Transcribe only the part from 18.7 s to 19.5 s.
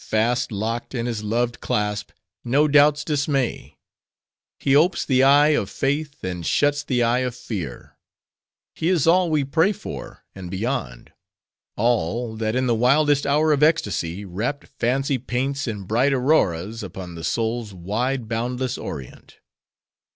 Orient!"